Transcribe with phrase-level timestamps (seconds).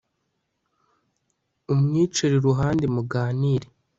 [1.73, 3.67] umwicare iruhande muganire